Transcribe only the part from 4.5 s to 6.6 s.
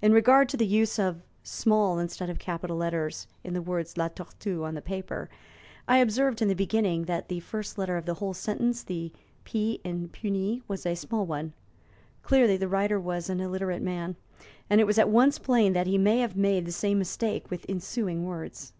on the paper, I observed, in the